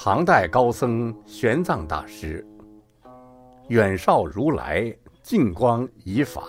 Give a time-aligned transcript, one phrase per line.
[0.00, 2.46] 唐代高僧玄奘大师，
[3.66, 6.40] 远绍如来净光以法。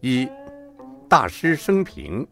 [0.00, 0.26] 一、
[1.10, 2.26] 大师生平。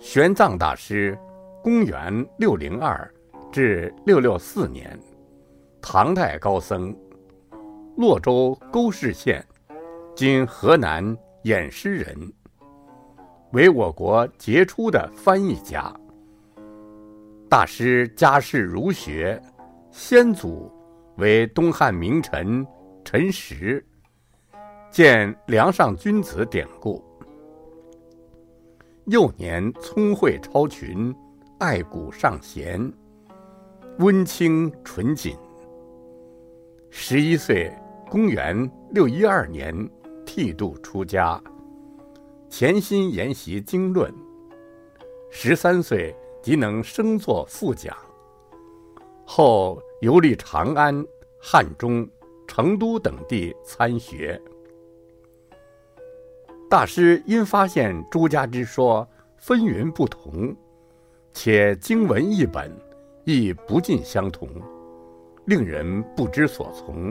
[0.00, 1.16] 玄奘大师，
[1.62, 3.08] 公元六零二
[3.52, 4.98] 至六六四年，
[5.80, 6.92] 唐代高僧，
[7.96, 9.46] 洛州沟氏县
[10.16, 12.32] （今河南偃师人），
[13.54, 15.94] 为我国杰出的翻译家。
[17.48, 19.40] 大师家世儒学，
[19.92, 20.72] 先祖
[21.18, 22.66] 为东汉名臣
[23.04, 23.84] 陈实，
[24.90, 27.04] 见《梁上君子》典故。
[29.06, 31.14] 幼年聪慧超群，
[31.58, 32.92] 爱古尚贤，
[33.98, 35.36] 温清纯谨。
[36.90, 37.72] 十一岁，
[38.10, 39.72] 公元六一二年，
[40.24, 41.40] 剃度出家，
[42.48, 44.12] 潜心研习经论。
[45.30, 46.12] 十三岁。
[46.44, 47.96] 即能升作副讲，
[49.24, 51.02] 后游历长安、
[51.40, 52.06] 汉中、
[52.46, 54.38] 成都等地参学。
[56.68, 60.54] 大师因发现诸家之说纷纭不同，
[61.32, 62.70] 且经文译本
[63.24, 64.46] 亦不尽相同，
[65.46, 67.10] 令人不知所从。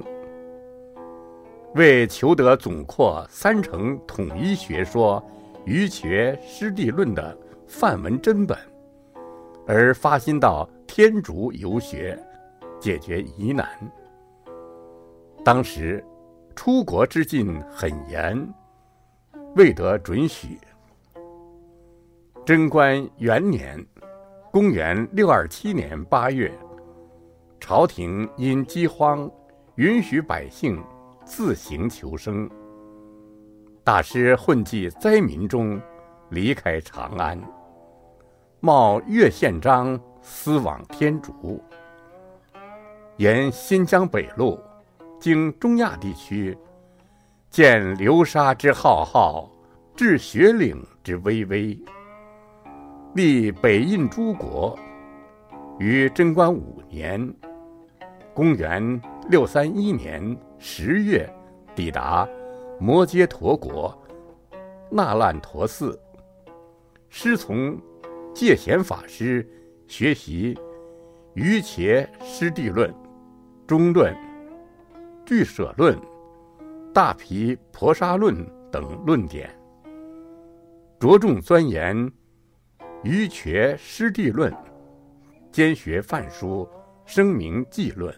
[1.74, 5.20] 为求得总括三成统一学说
[5.66, 8.56] 《于学师地论》的范文真本。
[9.66, 12.18] 而发心到天竺游学，
[12.80, 13.68] 解决疑难。
[15.44, 16.04] 当时
[16.56, 18.48] 出国之禁很严，
[19.56, 20.58] 未得准许。
[22.46, 23.84] 贞观元年
[24.52, 26.52] （公元六二七年八月），
[27.60, 29.32] 朝廷因饥荒，
[29.76, 30.84] 允许百姓
[31.24, 32.50] 自行求生。
[33.84, 35.82] 大师混迹灾民中，
[36.30, 37.42] 离开长安。
[38.66, 41.62] 冒岳宪章，思往天竺，
[43.18, 44.58] 沿新疆北路，
[45.20, 46.58] 经中亚地区，
[47.50, 49.52] 见流沙之浩浩，
[49.98, 51.78] 至雪岭之巍巍。
[53.16, 54.80] 历北印诸国，
[55.78, 57.36] 于贞观五年
[58.34, 61.30] （公元六三一年）十月，
[61.76, 62.26] 抵达
[62.80, 63.94] 摩揭陀国
[64.90, 66.00] 那烂陀寺，
[67.10, 67.78] 师从。
[68.34, 69.48] 戒贤法师
[69.88, 70.56] 学习
[71.36, 72.90] 《瑜伽师地论》
[73.68, 74.12] 《中论》
[75.24, 75.96] 《俱舍论》
[76.92, 78.36] 《大毗婆沙论》
[78.72, 79.48] 等论点，
[81.00, 81.96] 着重钻研
[83.04, 84.52] 《瑜伽师地论》，
[85.52, 86.68] 兼学梵书
[87.12, 88.12] 《声明记论》。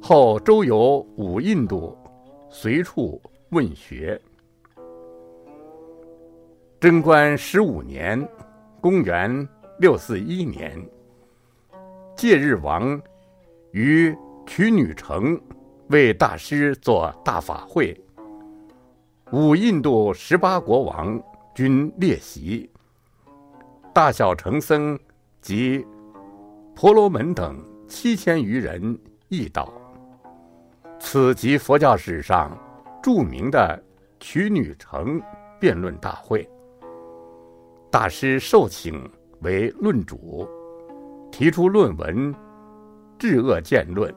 [0.00, 1.98] 后周游五印度，
[2.48, 3.20] 随处
[3.50, 4.20] 问学。
[6.80, 8.26] 贞观十五年
[8.80, 9.46] （公元
[9.80, 10.82] 六四一年），
[12.16, 12.98] 戒日王
[13.72, 15.38] 于曲女城
[15.88, 17.94] 为大师做大法会，
[19.30, 21.22] 五印度十八国王
[21.54, 22.70] 均列席，
[23.92, 24.98] 大小乘僧
[25.42, 25.86] 及
[26.74, 28.98] 婆罗门等七千余人
[29.28, 29.70] 亦到。
[30.98, 32.56] 此即佛教史上
[33.02, 33.78] 著名的
[34.18, 35.20] 曲女城
[35.58, 36.48] 辩论大会。
[37.90, 39.02] 大师受请
[39.40, 40.48] 为论主，
[41.32, 42.32] 提出论文
[43.18, 44.08] 《治恶见论》。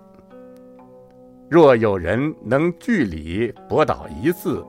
[1.49, 4.63] 若有人能据理驳倒一字，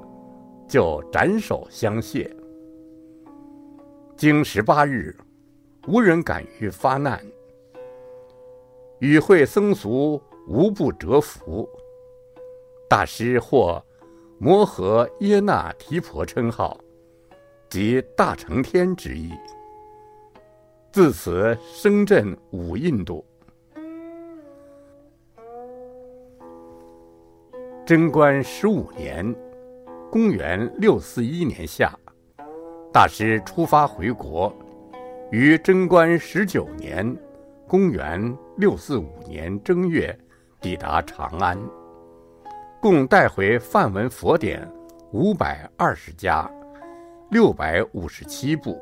[0.66, 2.34] 就斩首相谢。
[4.16, 5.14] 经十八日，
[5.87, 7.20] 无人敢于发难。
[9.00, 11.69] 与会僧俗无不折服。
[12.88, 13.84] 大师获
[14.38, 16.78] 摩诃耶那提婆称号。
[17.75, 19.33] 即大成天之意。
[20.93, 23.27] 自此声震五印度。
[27.85, 29.35] 贞观十五年
[30.09, 31.93] （公元六四一年夏），
[32.95, 34.55] 大师出发回国，
[35.32, 37.05] 于贞观十九年
[37.67, 40.17] （公元六四五年）正月
[40.61, 41.59] 抵达长安，
[42.81, 44.65] 共带回梵文佛典
[45.11, 46.49] 五百二十家。
[47.34, 48.81] 六百五十七部，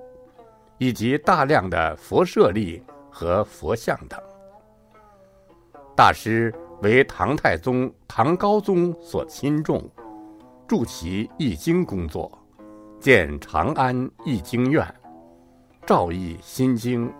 [0.76, 4.20] 以及大量的佛舍利和佛像等。
[5.96, 9.82] 大师为唐太宗唐高宗所亲重，
[10.69, 12.31] 助其译经工作，
[13.00, 14.87] 建长安译经院，
[15.87, 17.10] 诏译心经。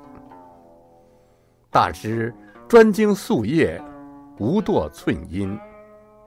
[1.71, 2.31] 大师
[2.69, 3.83] 专精素业，
[4.39, 5.59] 无堕寸阴，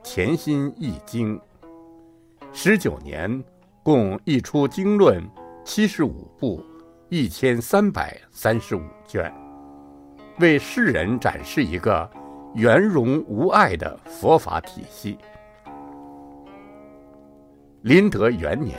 [0.02, 1.40] 潜心译经。
[2.52, 3.40] 十九年。
[3.86, 5.22] 共译出经论
[5.64, 6.60] 七十五部，
[7.08, 9.32] 一千三百三十五卷，
[10.40, 12.10] 为世人展示一个
[12.56, 15.16] 圆融无碍的佛法体系。
[17.82, 18.76] 麟德元年，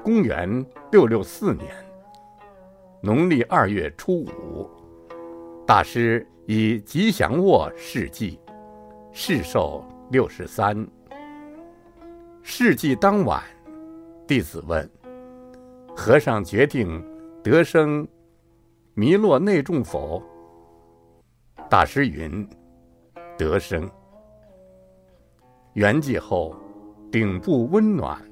[0.00, 1.66] 公元六六四年，
[3.02, 4.70] 农历二月初五，
[5.66, 8.38] 大师以吉祥卧示祭，
[9.10, 10.86] 世寿六十三。
[12.44, 13.42] 示祭当晚，
[14.30, 14.88] 弟子问
[15.96, 17.04] 和尚：“决定
[17.42, 18.06] 得生
[18.94, 20.22] 弥勒内众否？”
[21.68, 22.48] 大师云
[23.36, 23.90] ：“得生。”
[25.74, 26.54] 圆寂后，
[27.10, 28.22] 顶部温暖，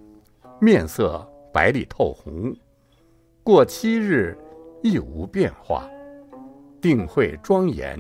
[0.61, 2.55] 面色白里透红。
[3.43, 4.39] 过七日，
[4.85, 5.91] 亦无变化，
[6.81, 7.99] 定慧庄严，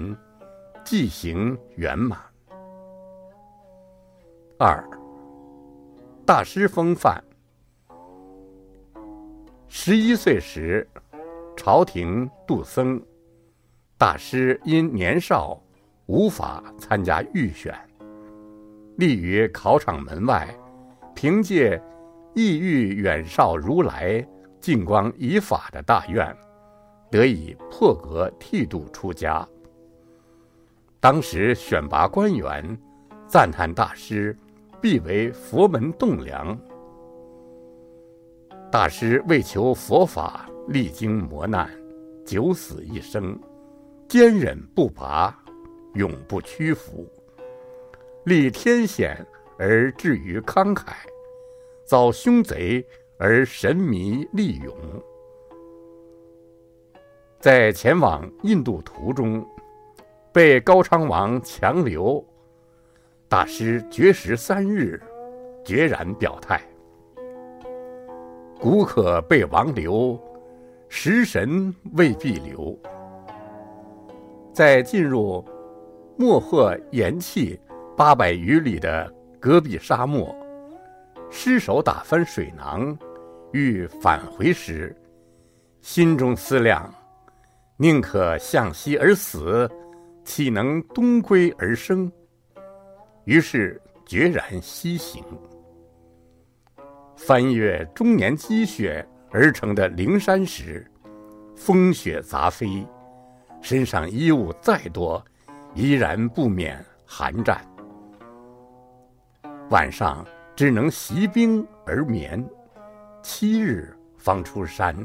[0.84, 2.16] 寂行圆满。
[4.56, 4.88] 二，
[6.24, 7.20] 大师风范。
[9.70, 10.86] 十一岁时，
[11.54, 13.00] 朝廷杜僧。
[13.98, 15.60] 大师因年少，
[16.06, 17.74] 无法参加预选，
[18.96, 20.48] 立于考场门外，
[21.14, 21.80] 凭借
[22.34, 24.26] 意欲远绍如来
[24.58, 26.34] 净光以法的大愿，
[27.10, 29.46] 得以破格剃度出家。
[30.98, 32.76] 当时选拔官员，
[33.26, 34.34] 赞叹大师
[34.80, 36.58] 必为佛门栋梁。
[38.70, 41.70] 大师为求佛法，历经磨难，
[42.26, 43.38] 九死一生。
[44.06, 45.34] 坚忍不拔，
[45.94, 47.10] 永不屈服。
[48.24, 49.26] 历天险
[49.58, 50.92] 而至于慷慨，
[51.86, 52.86] 遭凶贼
[53.18, 54.74] 而神迷力勇。
[57.40, 59.46] 在前往印度途中，
[60.30, 62.22] 被高昌王强留。
[63.30, 65.02] 大师绝食三日，
[65.64, 66.60] 决然表态：
[68.60, 70.20] 古可被王留，
[70.88, 72.76] 食神未必留。
[74.52, 75.44] 在进入
[76.16, 77.58] 莫霍盐气
[77.96, 80.34] 八百余里的戈壁沙漠，
[81.30, 82.98] 失手打翻水囊，
[83.52, 84.94] 欲返回时，
[85.80, 86.92] 心中思量：
[87.76, 89.70] 宁可向西而死，
[90.24, 92.10] 岂能东归而生？
[93.24, 95.22] 于是决然西行。
[97.18, 100.88] 翻越终年积雪而成的灵山时，
[101.56, 102.86] 风雪杂飞。
[103.60, 105.22] 身上衣物再多，
[105.74, 107.60] 依然不免寒战。
[109.70, 110.24] 晚上
[110.54, 112.42] 只能习冰而眠，
[113.20, 114.96] 七日方出山。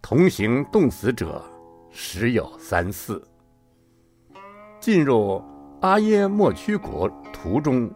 [0.00, 1.44] 同行冻死者
[1.90, 3.22] 时有三四。
[4.80, 5.44] 进入
[5.82, 7.88] 阿耶莫曲国途中，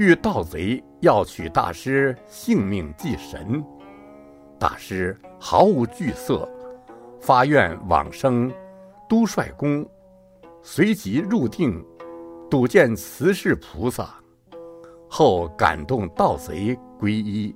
[0.00, 3.62] 遇盗贼要取大师性命祭神，
[4.58, 6.48] 大师毫无惧色，
[7.20, 8.50] 发愿往生。
[9.06, 9.86] 都帅宫
[10.62, 11.84] 随即入定，
[12.48, 14.08] 睹见慈氏菩萨，
[15.06, 17.54] 后感动盗贼皈依。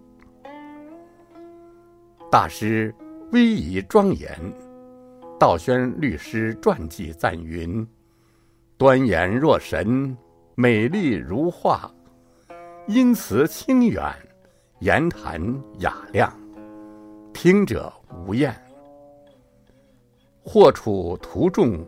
[2.30, 2.94] 大师
[3.32, 4.38] 威仪庄严，
[5.40, 7.86] 道宣律师传记赞云：
[8.76, 10.14] 端严若神，
[10.56, 11.90] 美丽如画，
[12.86, 14.14] 音词清远，
[14.80, 15.40] 言谈
[15.78, 16.30] 雅量，
[17.32, 17.90] 听者
[18.26, 18.54] 无厌。
[20.42, 21.82] 或处途中，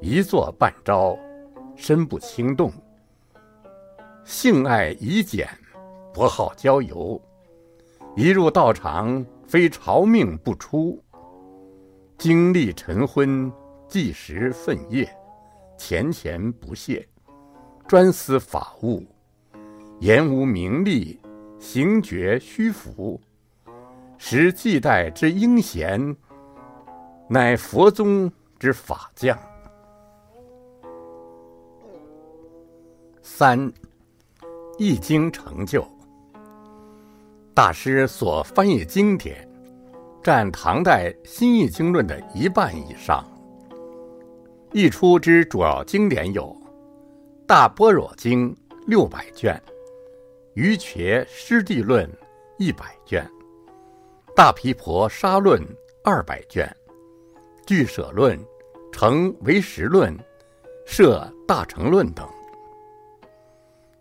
[0.00, 1.16] 一坐半朝，
[1.76, 2.72] 身不轻动。
[4.24, 5.48] 性爱已简，
[6.12, 7.20] 不好交游。
[8.16, 11.00] 一入道场，非朝命不出。
[12.18, 13.50] 经历晨昏，
[13.86, 15.08] 计时分夜，
[15.78, 17.08] 前前不懈，
[17.86, 19.06] 专思法务。
[20.02, 21.16] 言无名利，
[21.60, 23.20] 行绝虚浮，
[24.18, 26.16] 时既代之英贤。
[27.28, 28.28] 乃佛宗
[28.58, 29.38] 之法将。
[33.22, 33.56] 三，
[34.76, 35.86] 《易经》成就。
[37.54, 39.48] 大师所翻译经典，
[40.20, 43.24] 占唐代新易经论的一半以上。
[44.72, 46.42] 译出之主要经典有
[47.46, 48.52] 《大般若经》
[48.88, 49.54] 六百卷，
[50.54, 52.06] 《瑜伽师地论》
[52.58, 53.24] 一百卷，
[54.34, 55.58] 《大毗婆沙论》
[56.04, 56.70] 二百卷。
[57.66, 58.38] 俱舍论、
[58.92, 60.14] 成唯识论、
[60.84, 62.28] 设大乘论等，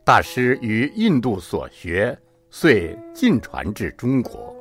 [0.04, 2.18] 大师于印度所学，
[2.50, 4.54] 遂尽传至中国。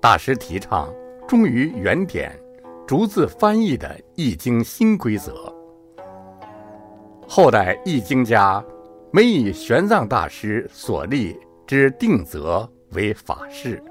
[0.00, 0.92] 大师提倡
[1.28, 2.36] 忠于原点，
[2.84, 5.54] 逐字翻译的《易经》新规则。
[7.28, 8.64] 后代易经家
[9.14, 13.82] 每以玄奘大师所立之定则为法事。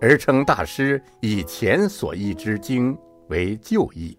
[0.00, 2.96] 而称大师以前所译之经
[3.26, 4.16] 为旧译，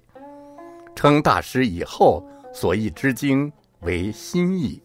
[0.94, 2.22] 称大师以后
[2.54, 3.50] 所译之经
[3.84, 4.84] 为新译。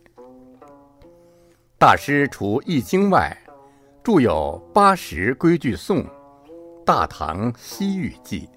[1.76, 3.36] 大师除易经外，
[4.04, 5.98] 著有《八十规矩颂》
[6.84, 8.48] 《大唐西域记》。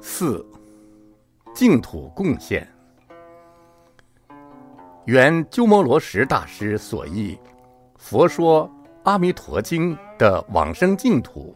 [0.00, 0.44] 四、
[1.52, 2.66] 净土贡献。
[5.06, 7.34] 原鸠摩罗什大师所译
[7.96, 8.70] 《佛说
[9.04, 11.54] 阿弥陀经》的往生净土，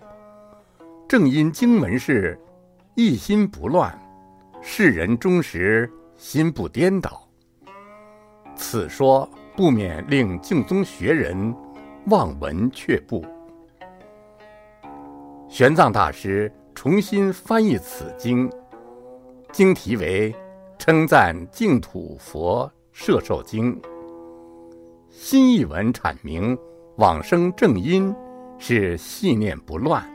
[1.06, 2.38] 正因经文是
[2.94, 3.96] 一心不乱，
[4.62, 7.28] 世人终时心不颠倒。
[8.56, 11.54] 此说不免令净宗学人
[12.06, 13.24] 望闻却步。
[15.48, 18.50] 玄奘大师重新翻译此经，
[19.52, 20.32] 经题为
[20.78, 22.66] 《称赞净土佛》。
[22.94, 23.78] 摄受经
[25.10, 26.56] 新译文阐明
[26.96, 28.14] 往生正因
[28.56, 30.08] 是信念不乱，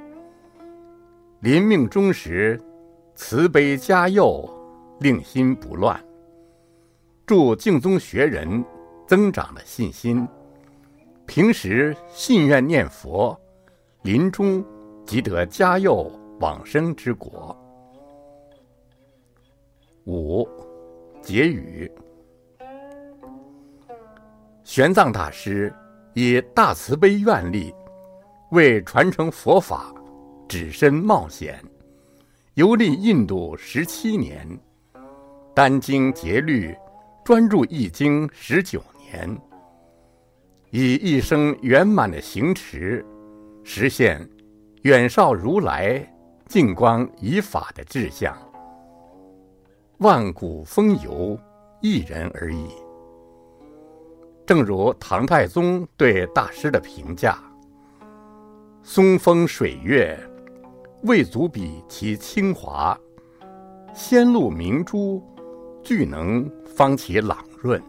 [1.42, 2.60] 临命终时
[3.16, 4.50] 慈悲加佑，
[5.02, 6.02] 令心不乱，
[7.26, 8.64] 助净宗学人
[9.06, 10.26] 增长了信心。
[11.26, 13.38] 平时信愿念佛，
[14.04, 14.64] 临终
[15.06, 16.10] 即得加佑
[16.40, 17.56] 往生之果。
[20.06, 20.48] 五
[21.22, 21.92] 结语。
[24.70, 25.74] 玄奘大师
[26.14, 27.74] 以大慈悲愿力，
[28.52, 29.92] 为传承佛法，
[30.48, 31.60] 只身冒险，
[32.54, 34.48] 游历印度十七年，
[35.56, 36.78] 殚精竭虑，
[37.26, 38.80] 专注译经十九
[39.12, 39.36] 年，
[40.70, 43.04] 以一生圆满的行持，
[43.64, 44.22] 实现
[44.84, 46.08] 远绍如来
[46.46, 48.38] 净光以法的志向。
[49.98, 51.36] 万古风游，
[51.82, 52.68] 一人而已。
[54.50, 57.38] 正如唐太宗对大师的评价
[58.82, 60.20] ：“松风水月，
[61.04, 62.98] 未足比其清华；
[63.94, 65.24] 仙露明珠，
[65.84, 67.80] 俱能方其朗润。”